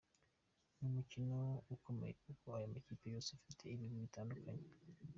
Ni 0.77 0.85
umukino 0.89 1.39
ukomeye 1.75 2.13
kuko 2.23 2.45
aya 2.57 2.73
makipe 2.73 3.05
yose 3.15 3.29
afite 3.37 3.63
ibigwi 3.73 4.03
bitandukanye. 4.05 4.65